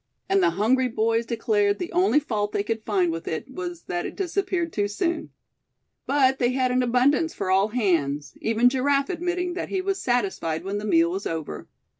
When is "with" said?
3.11-3.27